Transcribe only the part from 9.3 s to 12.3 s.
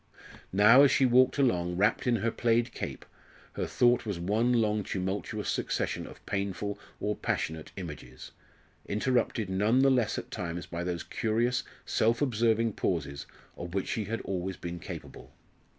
none the less at times by those curious self